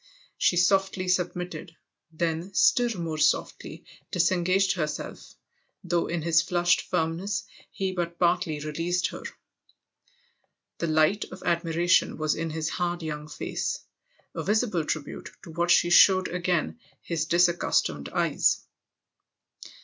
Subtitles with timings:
[0.35, 1.75] She softly submitted,
[2.11, 5.35] then still more softly dis engaged herself,
[5.83, 9.21] though in his flushed firmness he but partly released her.
[10.79, 13.79] The light of admiration was in his hard young face
[14.33, 18.63] a visible tribute to what she showed again his disaccustomed eyes.